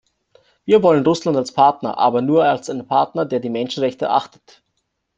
Wir 0.65 0.81
wollen 0.81 1.05
Russland 1.05 1.37
als 1.37 1.51
Partner, 1.51 1.99
aber 1.99 2.23
nur 2.23 2.43
als 2.43 2.71
ein 2.71 2.87
Partner, 2.87 3.23
der 3.23 3.39
die 3.39 3.51
Menschenrechte 3.51 4.09
achtet. 4.09 4.63